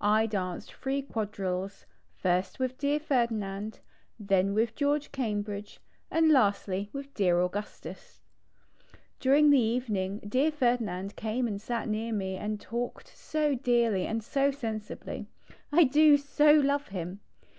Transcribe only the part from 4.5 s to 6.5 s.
with George Cambridge, and